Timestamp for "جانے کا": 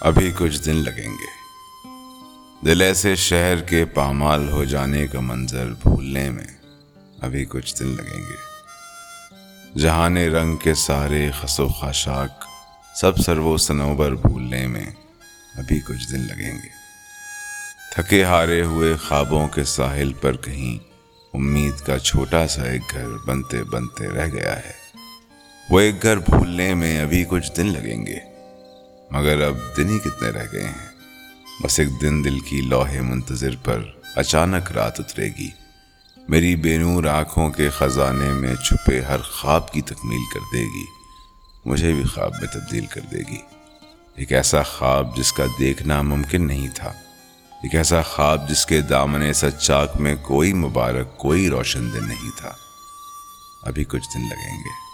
4.64-5.20